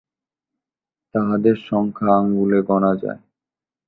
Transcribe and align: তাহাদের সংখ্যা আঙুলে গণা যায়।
তাহাদের 1.15 1.55
সংখ্যা 1.69 2.09
আঙুলে 2.17 2.59
গণা 2.61 2.91
যায়। 3.03 3.21